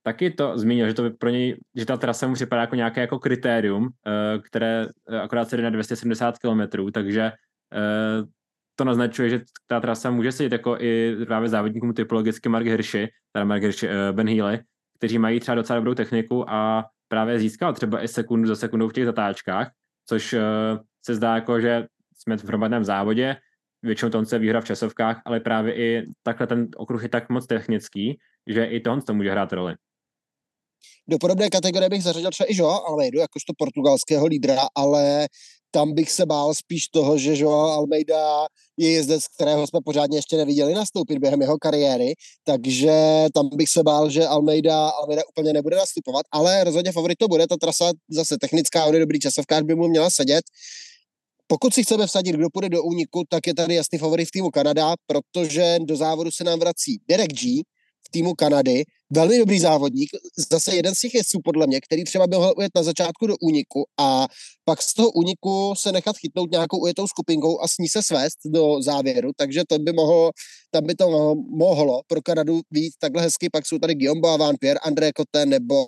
[0.06, 3.18] taky to zmínil, že to pro něj, že ta trasa mu připadá jako nějaké jako
[3.18, 3.88] kritérium,
[4.42, 4.86] které
[5.22, 7.32] akorát se jde na 270 km, takže
[8.76, 13.44] to naznačuje, že ta trasa může sedět jako i právě závodníkům typologicky Mark Hirschi, teda
[13.44, 14.60] Mark Hirschi, Ben Healy,
[14.98, 18.92] kteří mají třeba docela dobrou techniku a právě získal třeba i sekundu za sekundou v
[18.92, 19.70] těch zatáčkách,
[20.08, 20.34] což
[21.06, 21.86] se zdá jako, že
[22.16, 23.36] jsme v hromadném závodě,
[23.82, 27.46] většinou to se výhra v časovkách, ale právě i takhle ten okruh je tak moc
[27.46, 29.74] technický, že i to to může hrát roli.
[31.08, 35.28] Do podobné kategorie bych zařadil třeba i Joao Almeidu, jakožto portugalského lídra, ale
[35.74, 40.36] tam bych se bál spíš toho, že Joao Almeida je jezdec, kterého jsme pořádně ještě
[40.36, 45.76] neviděli nastoupit během jeho kariéry, takže tam bych se bál, že Almeida, Almeida úplně nebude
[45.76, 49.74] nastupovat, ale rozhodně favorit to bude, ta trasa zase technická, on je dobrý časovkář, by
[49.74, 50.44] mu měla sedět.
[51.46, 54.50] Pokud si chceme vsadit, kdo půjde do úniku, tak je tady jasný favorit v týmu
[54.50, 57.62] Kanada, protože do závodu se nám vrací Derek G,
[58.14, 60.10] týmu Kanady, velmi dobrý závodník,
[60.50, 63.34] zase jeden z těch jezdců podle mě, který třeba by mohl ujet na začátku do
[63.42, 64.26] úniku a
[64.64, 68.38] pak z toho úniku se nechat chytnout nějakou ujetou skupinkou a s ní se svést
[68.46, 70.30] do závěru, takže to by mohlo,
[70.70, 74.80] tam by to mohlo pro Kanadu být takhle hezky, pak jsou tady Guillaume Boavant, Pierre
[74.80, 75.86] André Cote nebo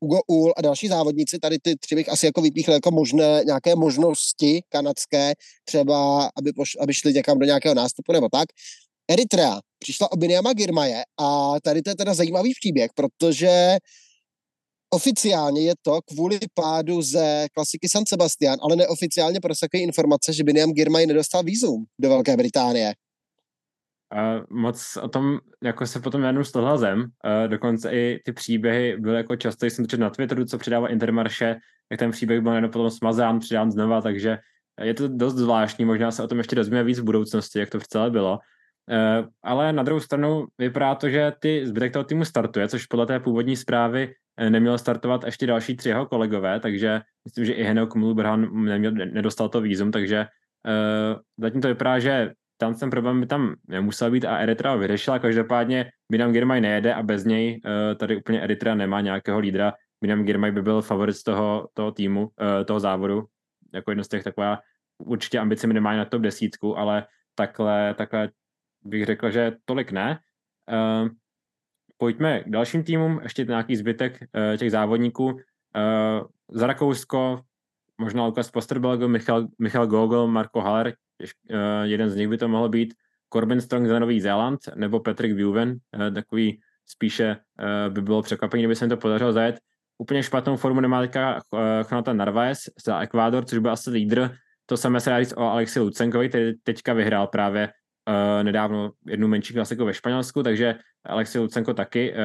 [0.00, 3.76] Hugo Ull a další závodníci, tady ty tři bych asi jako vypíchl jako možné nějaké
[3.76, 5.32] možnosti kanadské,
[5.64, 8.48] třeba aby, poš, aby šli někam do nějakého nástupu nebo tak.
[9.10, 10.16] Eritrea přišla o
[10.54, 13.76] Girmaje a tady to je teda zajímavý příběh, protože
[14.94, 20.72] oficiálně je to kvůli pádu ze klasiky San Sebastian, ale neoficiálně prosakují informace, že Biniam
[20.72, 22.94] Girmay nedostal vízum do Velké Británie.
[24.14, 27.00] Uh, moc o tom jako se potom jenom z toho zem.
[27.00, 31.56] Uh, dokonce i ty příběhy byly jako často, jsem to na Twitteru, co přidává Intermarše,
[31.90, 34.38] jak ten příběh byl jenom potom smazán, přidán znova, takže
[34.82, 37.78] je to dost zvláštní, možná se o tom ještě dozvíme víc v budoucnosti, jak to
[37.80, 38.38] celé bylo.
[38.90, 43.06] Uh, ale na druhou stranu vypadá to, že ty zbytek toho týmu startuje, což podle
[43.06, 47.62] té původní zprávy eh, neměl startovat ještě další tři jeho kolegové, takže myslím, že i
[47.62, 50.26] Henok Mulbrhan neměl, nedostal to výzum, takže
[50.66, 55.18] uh, zatím to vypadá, že tam ten problém by tam nemusel být a Eritrea vyřešila,
[55.18, 59.72] každopádně Binam Girmay nejede a bez něj uh, tady úplně Eritrea nemá nějakého lídra.
[60.02, 63.24] Binam Girmay by byl favorit z toho, toho týmu, uh, toho závodu,
[63.74, 64.58] jako jedno z těch taková
[64.98, 68.28] určitě ambice minimálně na top desítku, ale takhle, takhle
[68.84, 70.18] bych řekl, že tolik ne.
[70.72, 71.08] Uh,
[71.96, 75.26] pojďme k dalším týmům, ještě nějaký zbytek uh, těch závodníků.
[75.26, 75.40] Uh,
[76.48, 77.40] za Rakousko
[77.98, 82.68] možná Lukas Posterbelgo, Michal, Michal Gogol, Marko Haller, uh, jeden z nich by to mohl
[82.68, 82.94] být,
[83.32, 87.36] Corbin Strong za Nový Zéland, nebo Patrick Wuven, uh, takový spíše
[87.88, 89.60] by bylo překvapení, kdyby se to podařilo zajet.
[89.98, 91.40] Úplně špatnou formu nemá teďka
[91.90, 94.30] Jonathan Narvaez za Ekvádor, což byl asi lídr.
[94.66, 97.72] To samé se dá říct o Alexi Lucenkovi, který teďka vyhrál právě
[98.08, 100.74] uh, nedávno jednu menší klasiku ve Španělsku, takže
[101.06, 102.18] Alexi Lucenko taky, uh,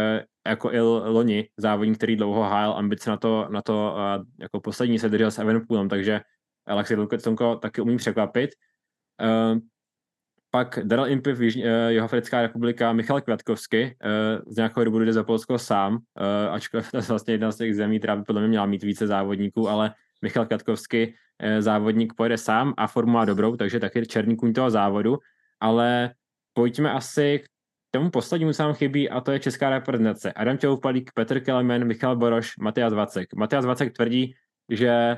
[0.47, 4.99] jako i loni, závodník, který dlouho hájil ambice na to, na to uh, jako poslední
[4.99, 6.21] se držel s Evenpoolem, takže
[6.67, 8.49] Alexi Lucenko taky umí překvapit.
[10.51, 11.45] Pak Daryl Impiv, uh,
[11.87, 13.97] jeho Africká republika, Michal Květkovsky,
[14.47, 15.97] z nějakého dobu jde za Polsko sám,
[16.51, 19.07] ačkoliv to je vlastně jedna z těch zemí, která by podle mě měla mít více
[19.07, 21.15] závodníků, ale Michal Květkovsky,
[21.59, 25.17] závodník pojede sám a formu má dobrou, takže taky černý kůň toho závodu
[25.59, 26.13] ale
[26.53, 27.45] pojďme asi k
[27.91, 30.33] tomu poslednímu, co nám chybí, a to je česká reprezentace.
[30.33, 33.33] Adam Čoupalík, Petr Kelemen, Michal Boroš, Matias Vacek.
[33.33, 34.35] Matias Vacek tvrdí,
[34.69, 35.17] že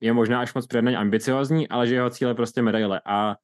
[0.00, 3.00] je možná až moc přednaň ambiciozní, ale že jeho cíle prostě medaile.
[3.06, 3.36] A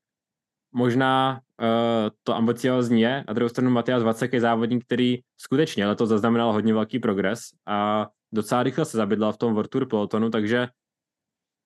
[0.75, 3.25] možná uh, to ambiciozní je.
[3.29, 8.09] Na druhou stranu Matias Vacek je závodník, který skutečně letos zaznamenal hodně velký progres a
[8.33, 10.69] docela rychle se zabydlal v tom World Tour pelotonu, takže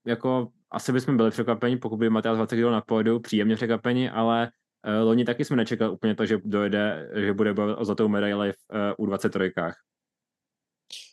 [0.06, 4.50] jako asi bychom byli překvapeni, pokud by Matias Vacek jel na pódiu, příjemně překvapeni, ale
[5.02, 8.56] loni taky jsme nečekali úplně to, že dojde, že bude bojovat o zlatou medaili v
[8.98, 9.72] uh, U23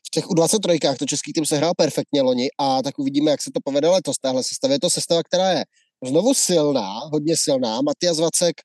[0.08, 3.60] v těch U23 to český tým sehrál perfektně loni a tak uvidíme, jak se to
[3.64, 4.18] povede letos.
[4.22, 5.64] Tahle sestava je to sestava, která je
[6.06, 7.82] znovu silná, hodně silná.
[7.82, 8.56] Matias Vacek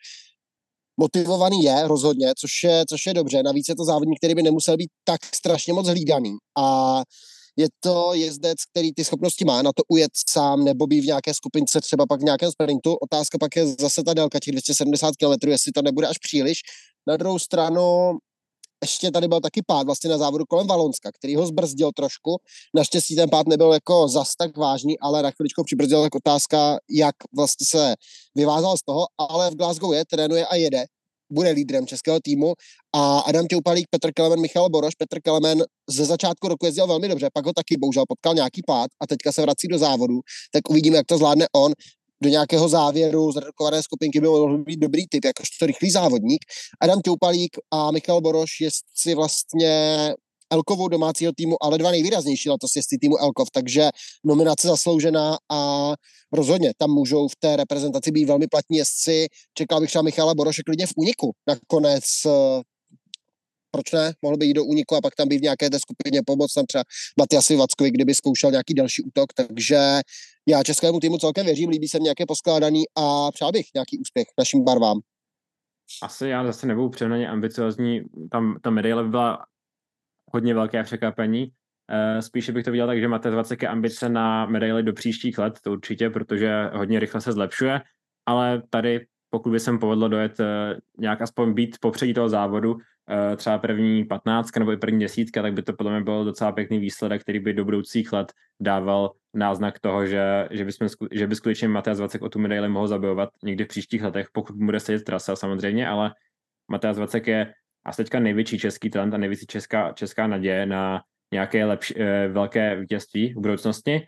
[0.96, 3.42] motivovaný je rozhodně, což je, což je dobře.
[3.42, 6.36] Navíc je to závodník, který by nemusel být tak strašně moc hlídaný.
[6.58, 7.02] A
[7.56, 11.34] je to jezdec, který ty schopnosti má na to ujet sám nebo být v nějaké
[11.34, 12.96] skupince, třeba pak v nějakém sprintu.
[13.02, 16.58] Otázka pak je zase ta délka těch 270 km, jestli to nebude až příliš.
[17.06, 18.18] Na druhou stranu
[18.82, 22.36] ještě tady byl taky pád vlastně na závodu kolem Valonska, který ho zbrzdil trošku.
[22.74, 27.14] Naštěstí ten pád nebyl jako zas tak vážný, ale na chviličku přibrzdil tak otázka, jak
[27.36, 27.94] vlastně se
[28.34, 30.84] vyvázal z toho, ale v Glasgow je, trénuje a jede,
[31.32, 32.52] bude lídrem českého týmu
[32.94, 34.94] a Adam Těupalík, Petr Kelemen, Michal Boroš.
[34.94, 38.90] Petr Kelemen ze začátku roku jezdil velmi dobře, pak ho taky bohužel potkal nějaký pád
[39.02, 40.20] a teďka se vrací do závodu,
[40.52, 41.72] tak uvidíme, jak to zvládne on
[42.22, 46.44] do nějakého závěru z redukované skupinky by mohl být dobrý typ, jakožto rychlý závodník.
[46.80, 48.50] Adam Toupalík a Michal Boroš
[48.94, 50.14] si vlastně
[50.50, 53.90] Elkovou domácího týmu, ale dva nejvýraznější letos jezdci týmu Elkov, takže
[54.24, 55.92] nominace zasloužená a
[56.32, 59.26] rozhodně tam můžou v té reprezentaci být velmi platní jezdci.
[59.54, 62.62] Čekal bych třeba Michala Boroše klidně v úniku nakonec eh,
[63.70, 66.20] proč ne, mohl by jít do úniku a pak tam být v nějaké té skupině
[66.26, 66.84] pomoc, tam třeba
[67.18, 70.00] Matiasi Vackovi, kdyby zkoušel nějaký další útok, takže
[70.48, 74.26] já českému týmu celkem věřím, líbí se mi nějaké poskládaný a přál bych nějaký úspěch
[74.38, 75.00] našim barvám.
[76.02, 79.38] Asi já zase nebudu přehnaně ambiciozní, tam ta medaile by byla
[80.30, 81.52] hodně velké překvapení,
[81.90, 85.58] eh, Spíše bych to viděl tak, že máte 20 ambice na medaily do příštích let,
[85.62, 87.80] to určitě, protože hodně rychle se zlepšuje,
[88.26, 92.76] ale tady pokud by se povedlo dojet eh, nějak aspoň být popředí toho závodu,
[93.10, 96.52] Eh, třeba první patnáctka nebo i první desítka, tak by to podle mě byl docela
[96.52, 101.34] pěkný výsledek, který by do budoucích let dával náznak toho, že, že, bychom, že by
[101.34, 105.04] skutečně Matias Vacek o tu medaili mohl zabojovat někdy v příštích letech, pokud bude sedět
[105.04, 106.14] trasa samozřejmě, ale
[106.68, 111.64] Matias Vacek je asi teďka největší český talent a největší česká, česká naděje na nějaké
[111.64, 114.06] lepší, eh, velké vítězství v budoucnosti.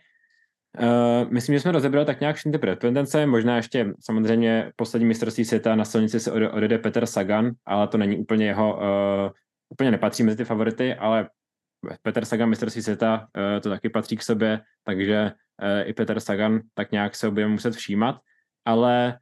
[0.81, 5.45] Uh, myslím, že jsme rozebrali tak nějak všechny ty pretendence, možná ještě samozřejmě poslední mistrovství
[5.45, 9.31] světa na silnici se odjede Petr Sagan, ale to není úplně jeho, uh,
[9.69, 11.29] úplně nepatří mezi ty favority, ale
[12.01, 15.31] Petr Sagan mistrovství světa uh, to taky patří k sobě, takže
[15.61, 18.19] uh, i Petr Sagan tak nějak se budeme muset všímat,
[18.65, 19.19] ale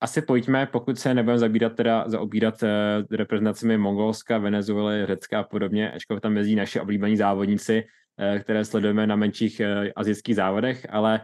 [0.00, 2.68] asi pojďme, pokud se nebudeme zabírat teda zaobírat uh,
[3.16, 7.84] reprezentacemi Mongolska, Venezuely, Řecka a podobně, ačkoliv tam mezi naši oblíbení závodníci,
[8.20, 11.20] Eh, které sledujeme na menších eh, azijských závodech, ale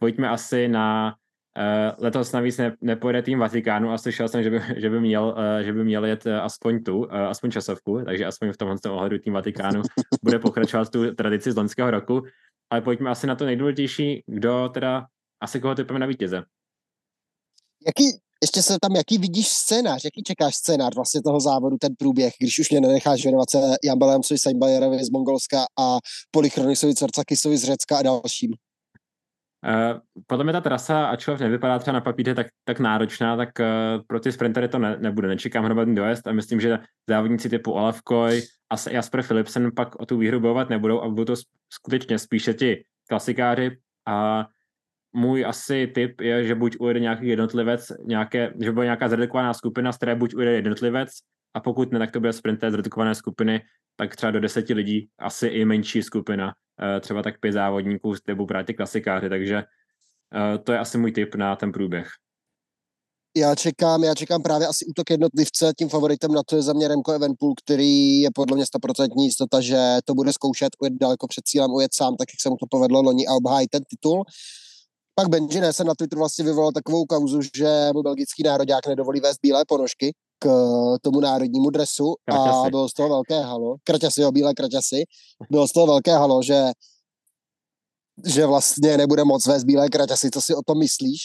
[0.00, 1.14] pojďme asi na
[1.58, 5.36] eh, letos navíc ne, nepojede tým Vatikánu a slyšel jsem, že by, že by, měl,
[5.62, 9.82] že by měl jet aspoň tu, aspoň časovku, takže aspoň v tomhle ohledu tým Vatikánu
[10.24, 12.22] bude pokračovat tu tradici z loňského roku,
[12.70, 15.06] ale pojďme asi na to nejdůležitější, kdo teda,
[15.40, 16.44] asi koho typujeme na vítěze.
[17.86, 22.32] Jaký, ještě se tam, jaký vidíš scénář, jaký čekáš scénář vlastně toho závodu, ten průběh,
[22.40, 24.38] když už mě nenecháš věnovat se Jan Belemcovi,
[25.04, 25.98] z Mongolska a
[26.30, 28.50] Polychronisovi, Corcakisovi z Řecka a dalším?
[29.66, 34.02] Uh, podle mě ta trasa, ačkoliv nevypadá třeba na papíře tak, tak náročná, tak uh,
[34.06, 35.28] pro ty sprintery to ne, nebude.
[35.28, 40.06] Nečekám hromadný dojezd a myslím, že závodníci typu Olaf Koy a Jasper Philipsen pak o
[40.06, 44.46] tu výhru bojovat nebudou a budou to skutečně spíše ti klasikáři a
[45.12, 49.92] můj asi tip je, že buď ujede nějaký jednotlivec, nějaké, že bude nějaká zredukovaná skupina,
[49.92, 51.10] z které buď ujede jednotlivec,
[51.54, 53.62] a pokud ne, tak to bude sprinter z redukované skupiny,
[53.96, 58.46] tak třeba do deseti lidí, asi i menší skupina, eh, třeba tak pět závodníků, nebo
[58.46, 62.08] právě ty klasikáři, takže eh, to je asi můj tip na ten průběh.
[63.36, 66.88] Já čekám, já čekám právě asi útok jednotlivce, tím favoritem na to je za mě
[66.88, 71.44] Remco Evenpool, který je podle mě 100% jistota, že to bude zkoušet ujet daleko před
[71.44, 74.24] cílem, ujet sám, tak jak se mu to povedlo loni a obhájit ten titul.
[75.18, 79.38] Pak Benji se na Twitteru vlastně vyvolal takovou kauzu, že mu belgický národák nedovolí vést
[79.42, 80.48] bílé ponožky k
[81.02, 82.66] tomu národnímu dresu kraťasy.
[82.66, 83.76] a bylo z toho velké halo.
[83.84, 85.04] Kraťasy, jo, bílé kraťasy.
[85.50, 86.62] Bylo z toho velké halo, že
[88.26, 90.30] že vlastně nebude moc vést bílé kraťasy.
[90.30, 91.20] Co si o tom myslíš?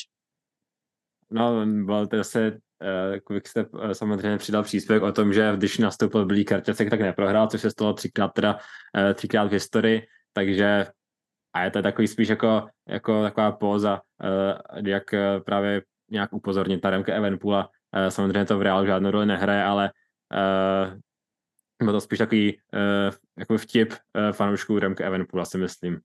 [1.32, 2.51] No, byl to zase
[3.32, 7.47] uh, jste uh, samozřejmě přidal příspěvek o tom, že když nastoupil Bílý Karťasek, tak neprohrál,
[7.47, 10.01] což se stalo třikrát teda uh, třikrát v historii,
[10.34, 10.86] takže
[11.53, 16.83] a je to takový spíš jako, jako taková póza, uh, jak uh, právě nějak upozornit
[16.83, 17.69] na Remke Evenpoola.
[17.95, 19.91] Uh, samozřejmě to v reálu žádnou roli nehraje, ale
[21.83, 22.59] byl to spíš takový
[23.39, 23.93] jako vtip
[24.31, 25.99] fanoušků Remke Evenpoola, si myslím.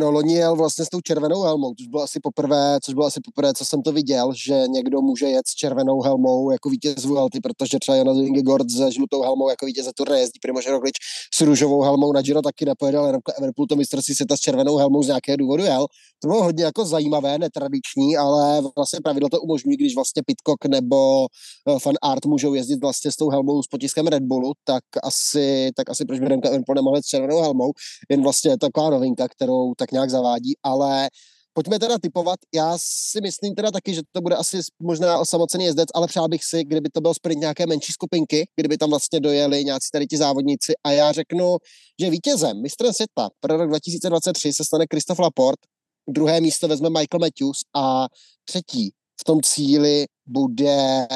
[0.00, 3.20] No, loni jel vlastně s tou červenou helmou, což bylo asi poprvé, což bylo asi
[3.24, 7.40] poprvé, co jsem to viděl, že někdo může jet s červenou helmou jako vítěz Vuelty,
[7.40, 10.94] protože třeba Jonas Vingegaard se žlutou helmou jako vítěz za turné jezdí Primož Roglič
[11.34, 15.02] s růžovou helmou na Giro taky nepojede, ale Everpool to mistrovství světa s červenou helmou
[15.02, 15.86] z nějakého důvodu jel.
[16.22, 21.26] To bylo hodně jako zajímavé, netradiční, ale vlastně pravidlo to umožňují, když vlastně Pitcock nebo
[21.68, 25.70] eh, Fan Art můžou jezdit vlastně s tou helmou s potiskem Red Bullu, tak asi,
[25.76, 27.72] tak asi proč by Remco Evenepoel nemohl s červenou helmou,
[28.10, 31.08] jen vlastně taková novinka, kterou tak tak nějak zavádí, ale
[31.52, 32.38] pojďme teda typovat.
[32.54, 36.44] Já si myslím teda taky, že to bude asi možná osamocený jezdec, ale přál bych
[36.44, 40.16] si, kdyby to byl sprint nějaké menší skupinky, kdyby tam vlastně dojeli nějací tady ti
[40.16, 41.56] závodníci a já řeknu,
[42.00, 45.68] že vítězem mistrem světa pro rok 2023 se stane Christoph Laporte,
[46.08, 48.06] druhé místo vezme Michael Matthews a
[48.44, 51.06] třetí v tom cíli bude,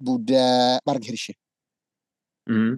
[0.00, 1.34] bude Mark Hirschi.
[2.48, 2.74] Mm.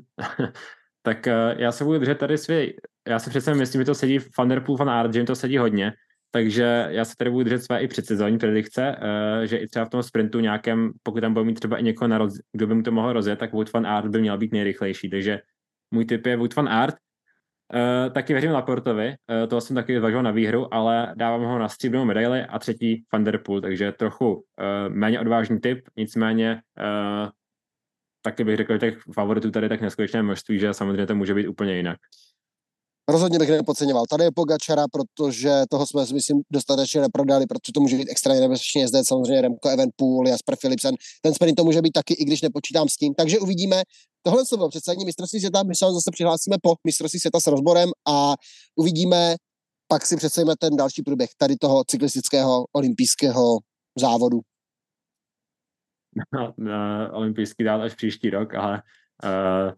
[1.07, 2.75] Tak uh, já se budu držet tady svý
[3.09, 5.35] já si přece myslím, že to sedí Van Der Poel, Van Aert, že jim to
[5.35, 5.93] sedí hodně,
[6.31, 9.91] takže já se tady budu držet své i předsezónní predikce, uh, že i třeba v
[9.91, 12.83] tom sprintu nějakém, pokud tam budou mít třeba i někoho, na roz, kdo by mu
[12.83, 15.41] to mohl rozjet, tak Wout van Aert by měl být nejrychlejší, takže
[15.91, 16.95] můj tip je Wout van Aert.
[17.75, 21.69] Uh, taky věřím Laportovi, uh, to jsem taky zvažoval na výhru, ale dávám ho na
[21.69, 24.45] stříbrnou medaili a třetí Van Der Poel, takže trochu
[24.89, 26.61] méně odvážný tip, nicméně
[28.27, 31.49] taky bych řekl, že těch favoritů tady tak neskutečné množství, že samozřejmě to může být
[31.49, 31.99] úplně jinak.
[33.09, 34.05] Rozhodně bych nepodceňoval.
[34.11, 38.81] Tady je Pogačara, protože toho jsme, myslím, dostatečně neprodali, protože to může být extrémně nebezpečný
[38.81, 40.95] jezdec, samozřejmě Remco Evenpool, Jasper Philipsen.
[41.23, 43.15] Ten sprint to může být taky, i když nepočítám s tím.
[43.15, 43.83] Takže uvidíme.
[44.23, 45.63] Tohle se bylo představení mistrovství světa.
[45.63, 48.35] My se zase přihlásíme po mistrovství světa s rozborem a
[48.77, 49.37] uvidíme,
[49.89, 53.59] pak si představíme ten další průběh tady toho cyklistického olympijského
[53.99, 54.41] závodu.
[56.33, 56.73] No, no,
[57.13, 58.83] olympijský dál až příští rok, ale
[59.25, 59.73] uh,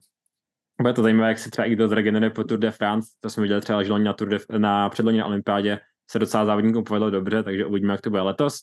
[0.81, 3.43] bude to zajímavé, jak se třeba i kdo zregeneruje po Tour de France, to jsme
[3.43, 5.81] viděli třeba, že na, Tour de, na předloni na olympiádě
[6.11, 8.61] se docela závodníkům povedlo dobře, takže uvidíme, jak to bude letos.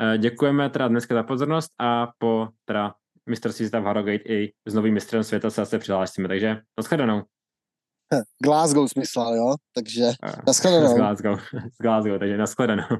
[0.00, 2.94] Eh, děkujeme teda dneska za pozornost a po teda
[3.26, 7.22] mistrovství světa v Harrogate i s novým mistrem světa se zase přihlásíme, takže nashledanou.
[8.42, 9.54] Glasgow smysl, jo?
[9.74, 10.88] Takže eh, nashledanou.
[10.88, 11.40] Z Glasgow,
[11.72, 12.96] z Glasgow takže nashledanou.